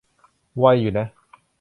[0.57, 1.07] ไวอยู่นะ